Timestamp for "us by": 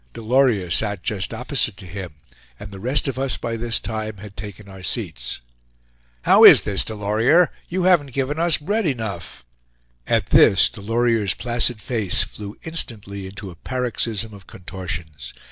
3.19-3.55